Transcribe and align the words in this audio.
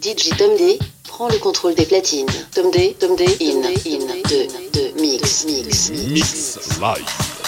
DJ 0.00 0.34
Tom 0.38 0.56
D 0.56 0.78
prend 1.04 1.28
le 1.28 1.36
contrôle 1.38 1.74
des 1.74 1.84
platines. 1.84 2.26
Tom 2.54 2.70
D, 2.70 2.96
Tom 2.98 3.16
D, 3.16 3.24
in, 3.42 3.62
in, 3.84 4.06
de, 4.30 4.46
de, 4.72 4.98
mix, 4.98 5.44
mix, 5.44 5.90
mix 5.90 6.58
live. 6.80 7.39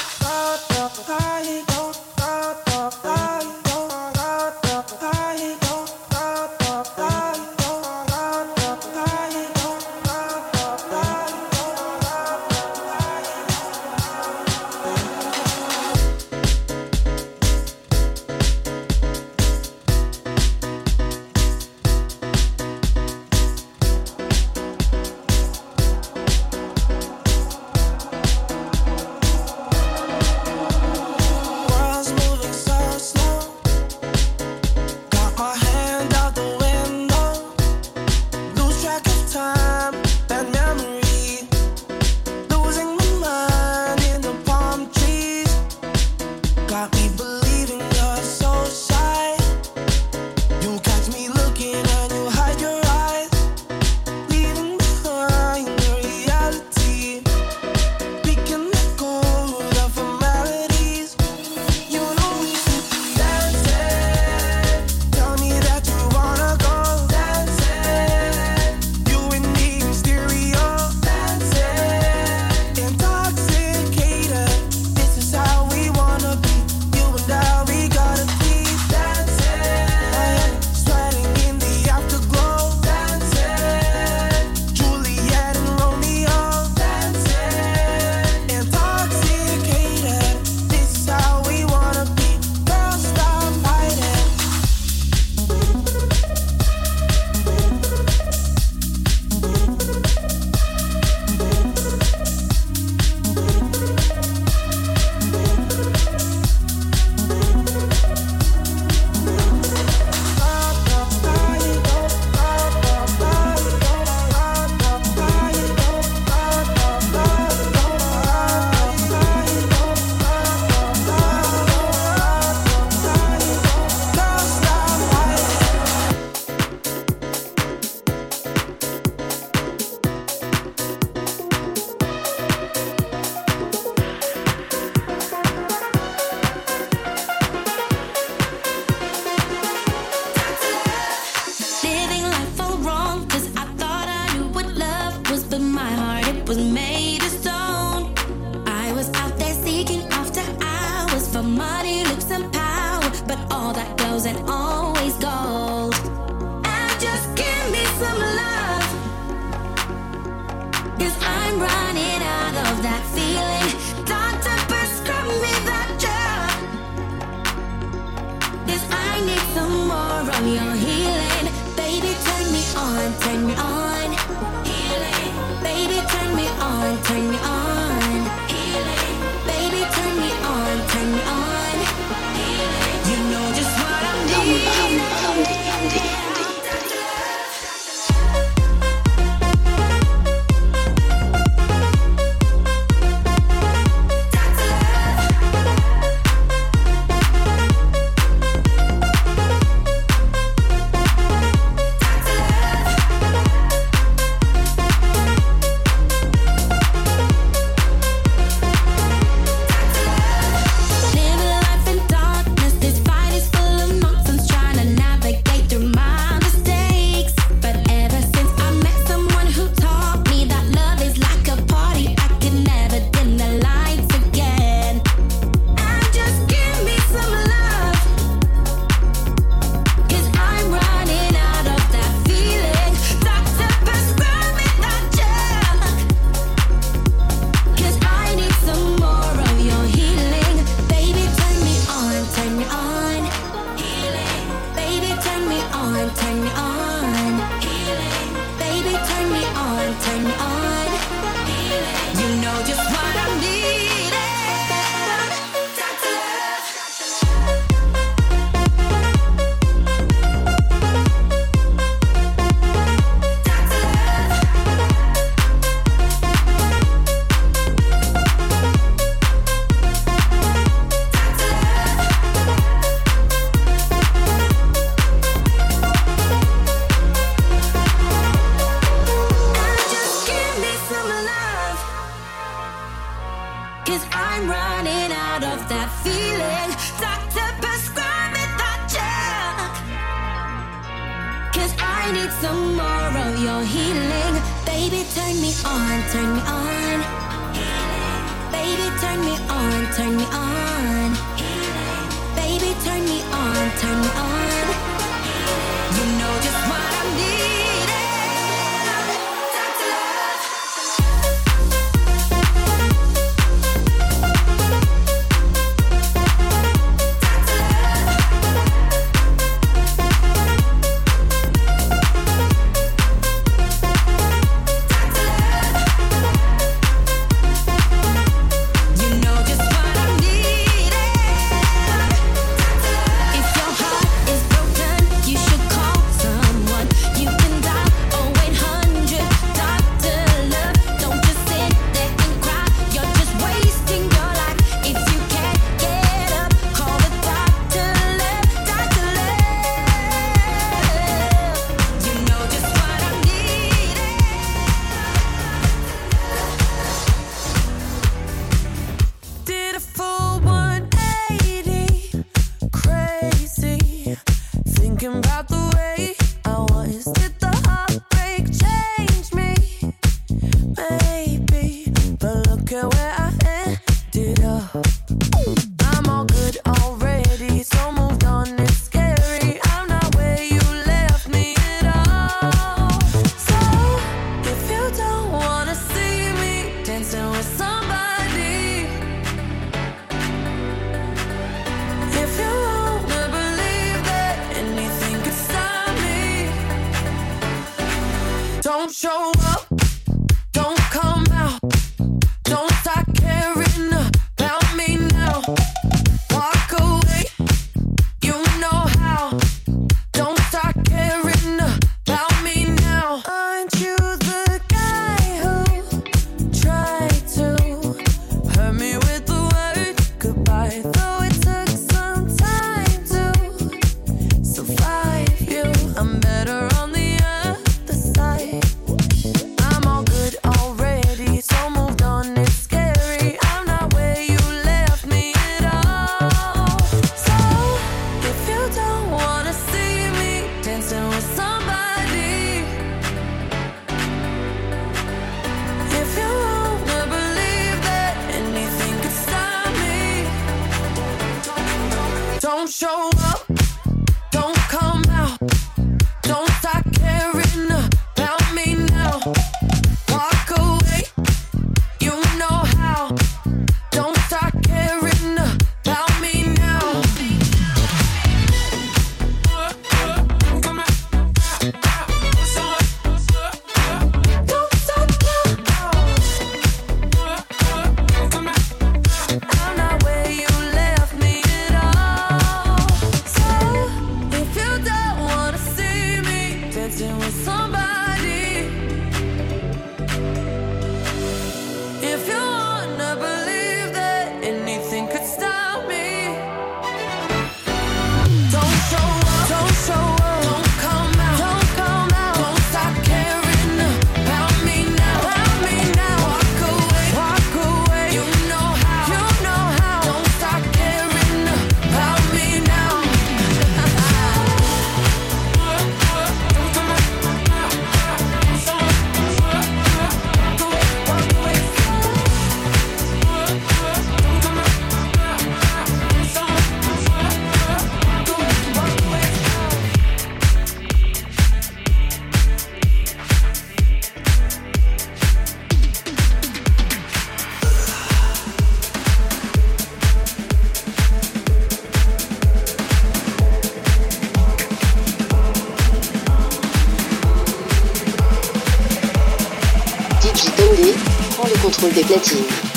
Des 551.81 552.05
platines. 552.05 552.72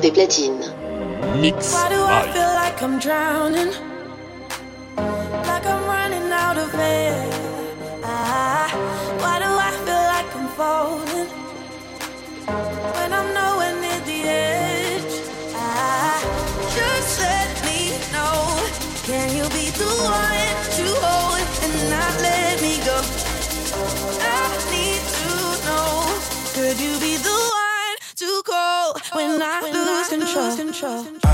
des 0.00 0.10
platines. 0.10 0.72
Mix. 1.40 1.72
Why 1.72 1.88
do 1.88 2.02
I 2.02 2.22
feel 2.32 2.52
like 2.54 2.82
I'm 2.82 2.98
drowning? 2.98 3.89
sure. 30.80 31.29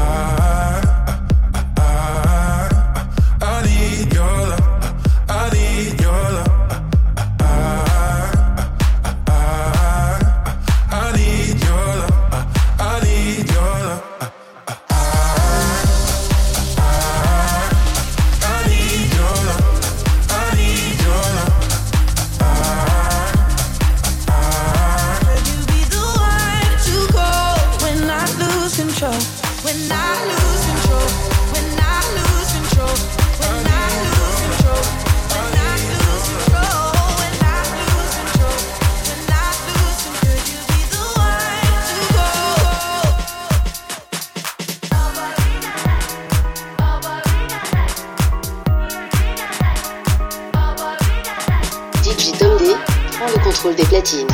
DJ 52.07 52.39
Dundee 52.39 52.77
prend 53.19 53.27
le 53.27 53.43
contrôle 53.43 53.75
des 53.75 53.83
platines. 53.83 54.29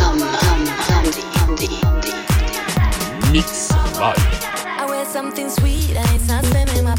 Mix 3.33 3.71
Vibe. 3.95 4.15
I 4.79 4.85
wear 4.87 5.07
something 5.07 5.49
sweet 5.49 5.97
and 5.97 6.07
it's 6.15 6.29
not 6.29 6.45
spending 6.45 6.85
my 6.85 6.95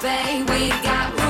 bills 0.00 0.48
we 0.50 0.68
got 0.82 1.23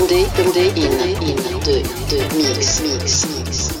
Dundé, 0.00 0.26
Dundé, 0.34 0.72
inne, 0.76 1.14
inne, 1.20 1.60
du, 1.60 1.82
du, 2.08 2.36
mix, 2.36 2.80
mix, 2.80 3.26
mix. 3.26 3.80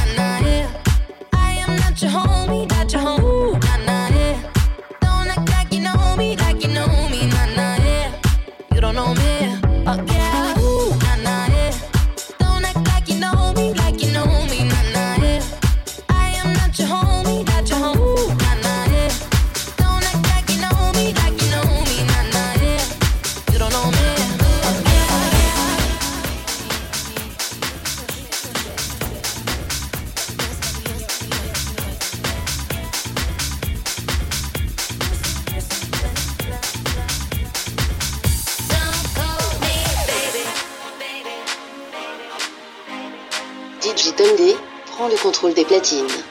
Le 45.71 45.79
contrôle 45.79 46.07
des 46.07 46.07
platines. 46.07 46.23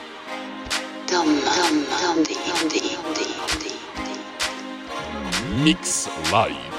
Tom, 1.07 1.25
Tom, 1.25 1.83
Tom 1.99 2.23
D, 2.23 2.29
Tom 2.45 2.67
D, 2.69 2.79
Tom 2.79 3.13
D, 3.13 3.21
Tom 3.37 3.59
D, 3.59 3.69
Tom 3.95 4.05
D. 4.05 5.63
Mix 5.63 6.09
Live. 6.31 6.55
Don't 6.55 6.70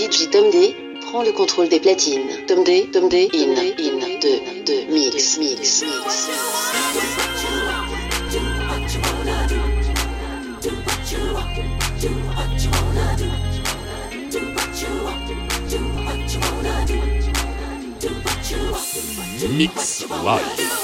DJ 0.00 0.30
Tom 0.30 0.50
D 0.50 0.74
prend 1.02 1.22
le 1.22 1.30
contrôle 1.30 1.68
des 1.68 1.78
platines. 1.78 2.46
Tom 2.46 2.64
D, 2.64 2.88
Tom 2.90 3.10
D, 3.10 3.28
in, 3.34 3.54
in, 3.76 4.00
2, 4.18 4.64
2, 4.64 4.86
mix, 4.88 5.36
mix, 5.36 5.84
mix. 5.84 6.30
Mix 19.50 20.06
Live. 20.08 20.79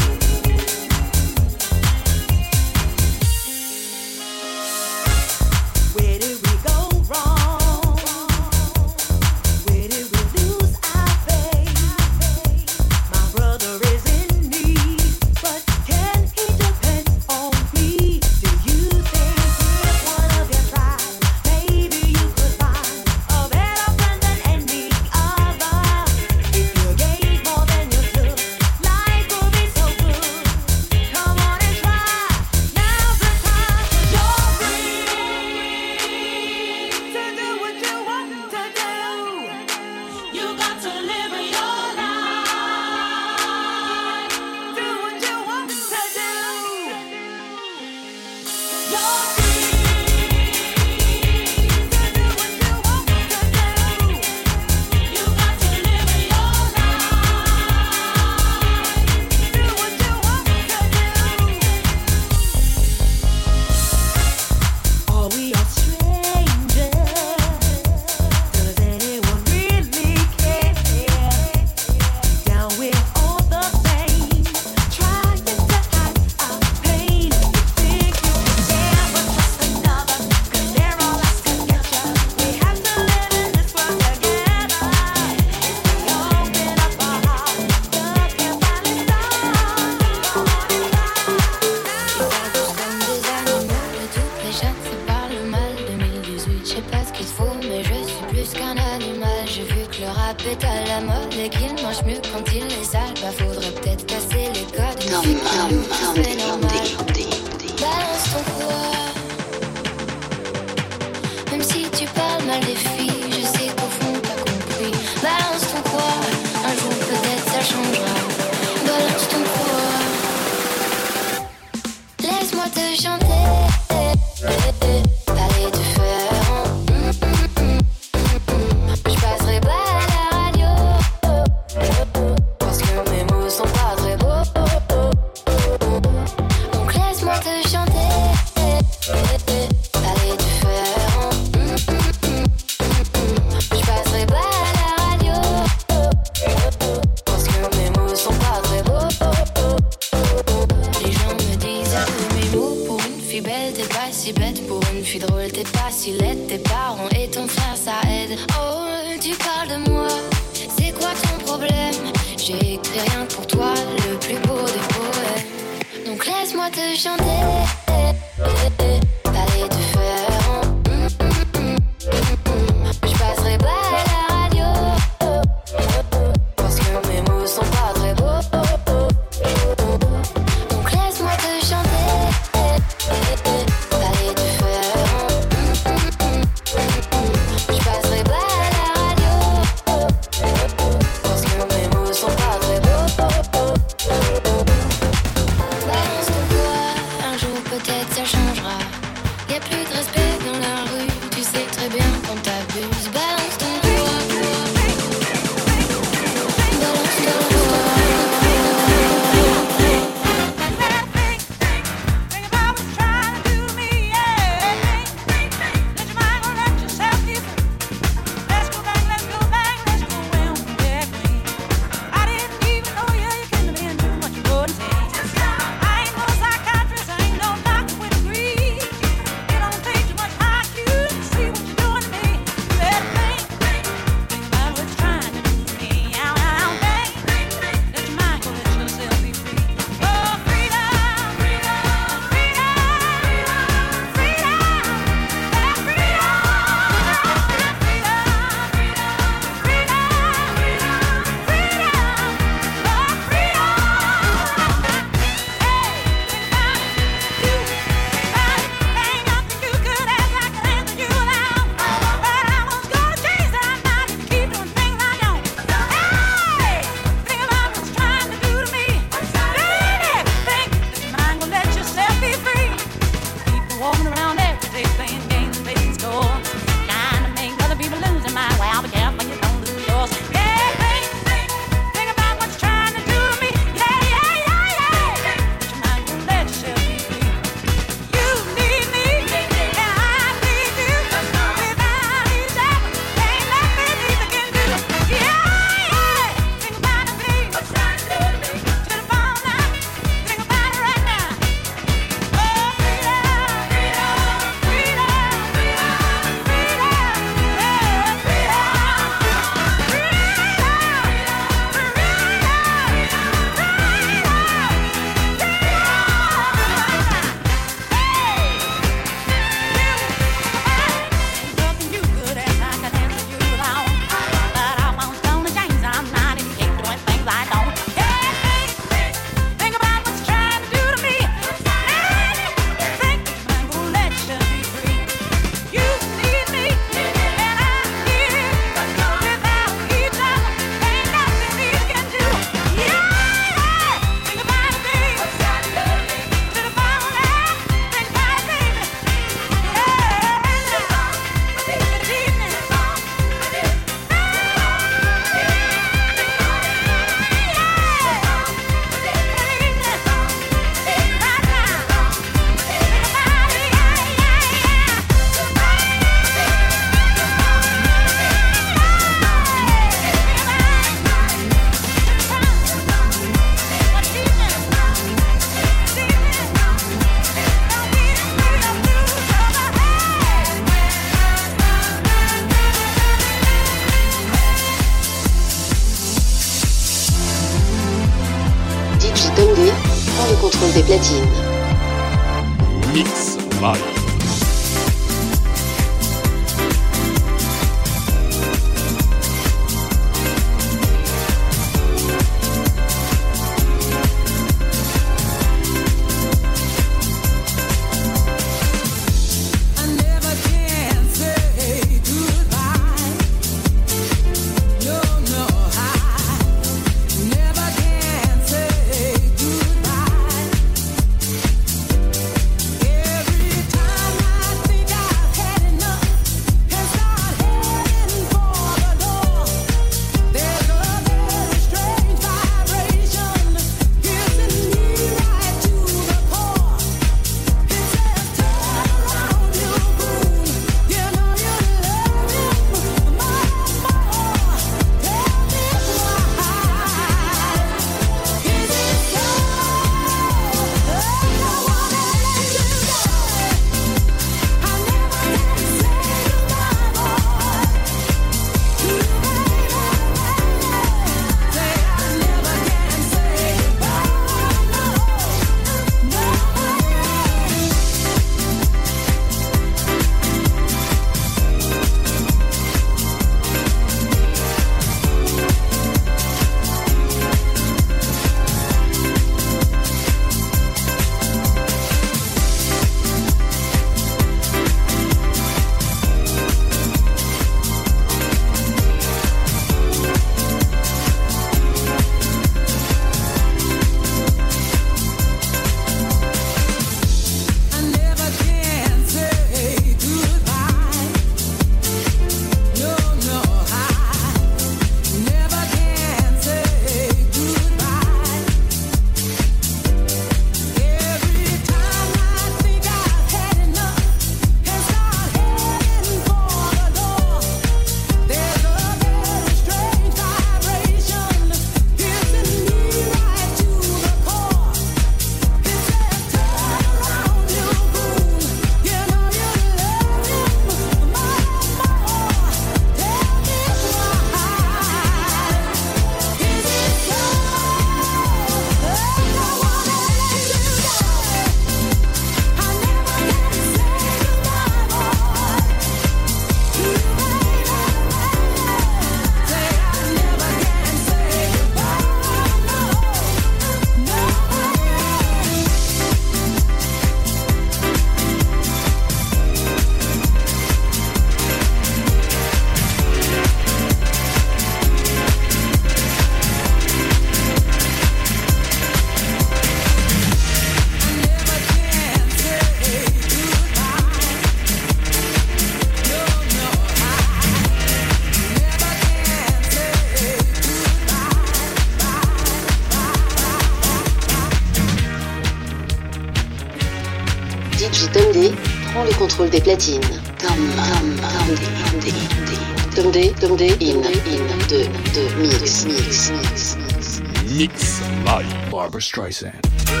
Barbra 598.91 598.99
Streisand. 598.99 600.00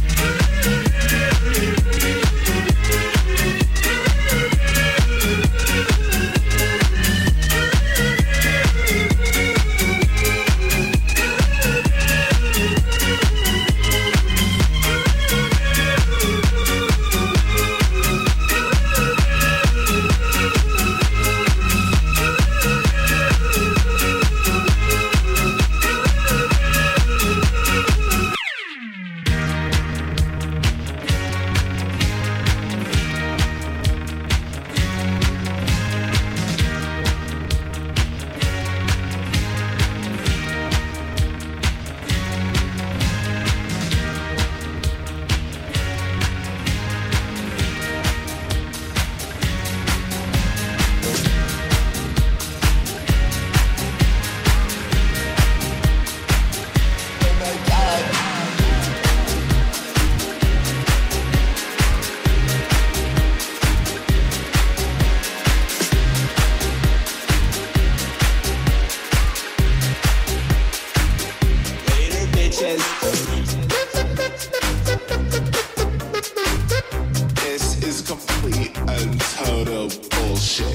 complete 78.69 79.19
total 79.19 79.89
bullshit. 80.09 80.67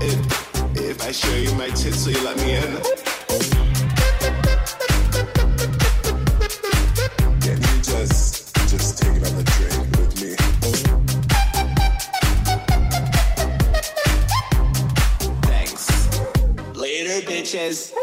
If, 0.00 0.76
if 0.76 1.02
I 1.02 1.12
show 1.12 1.34
you 1.34 1.54
my 1.54 1.68
tits, 1.68 2.06
will 2.06 2.14
you 2.14 2.24
let 2.24 2.36
me 2.38 2.54
in? 2.54 2.72
Can 7.40 7.58
you 7.60 7.82
just, 7.82 8.54
just 8.68 8.98
take 8.98 9.16
another 9.16 9.42
drink 9.42 9.96
with 9.96 10.22
me? 10.22 10.36
Thanks. 15.42 16.76
Later, 16.76 17.26
bitches. 17.26 18.01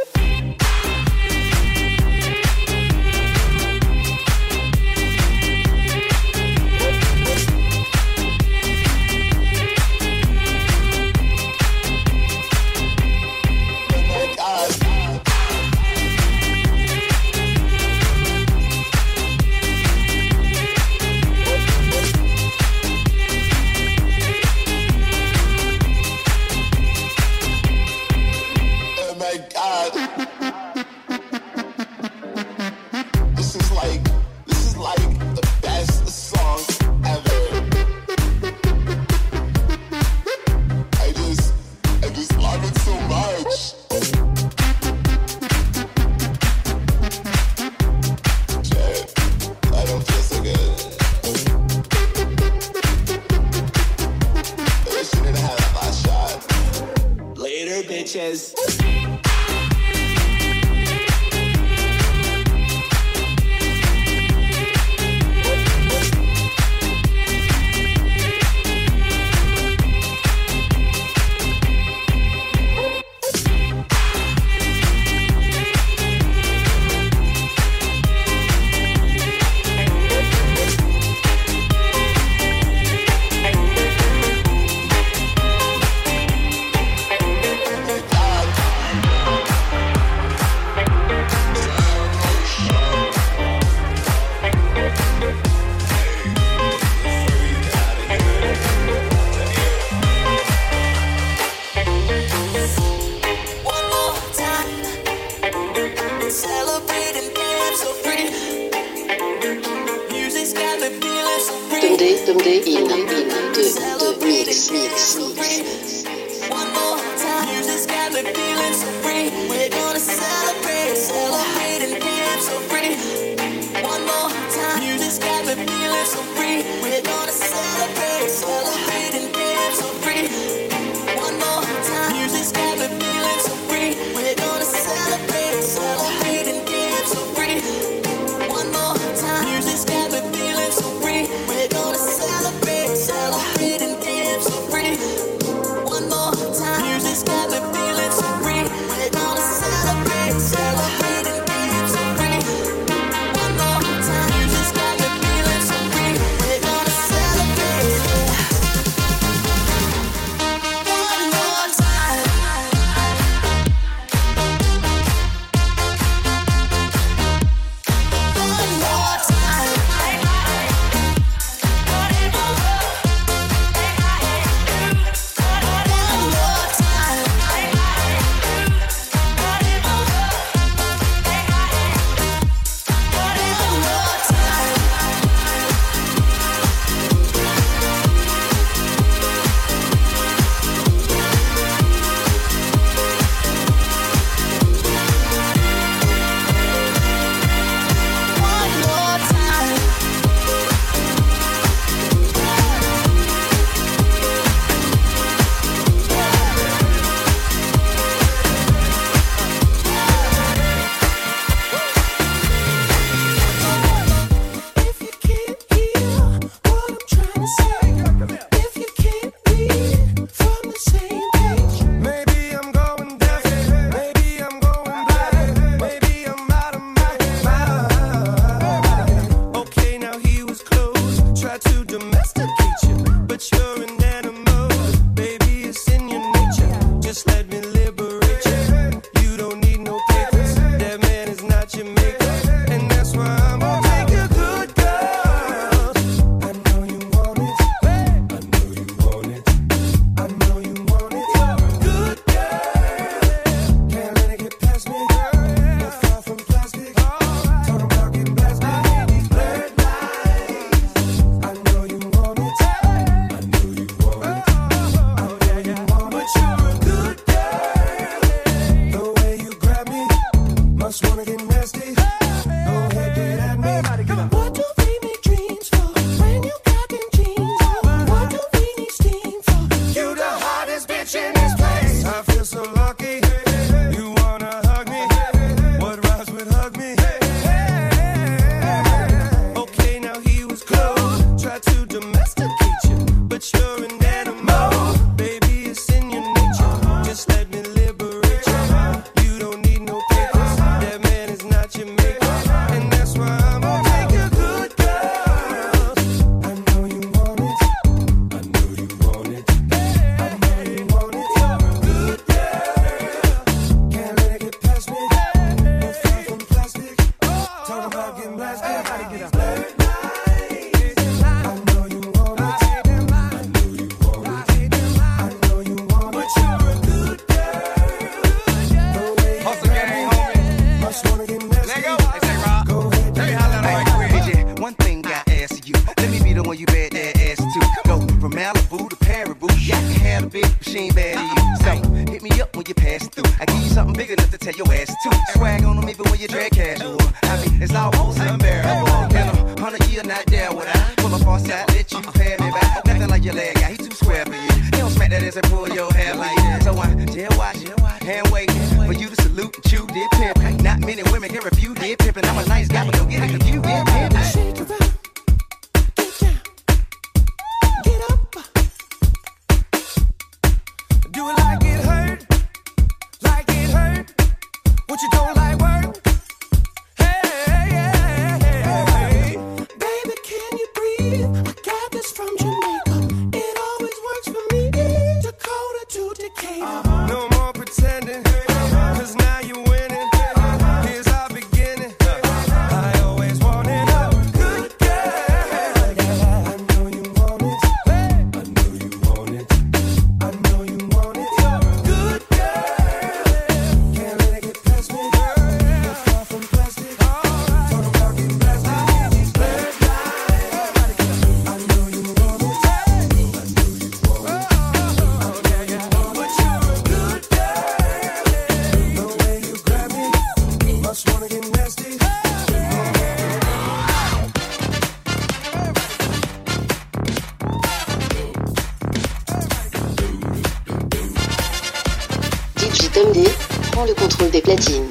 le 433.86 433.94
contrôle 433.94 434.30
des 434.32 434.42
platines. 434.42 434.90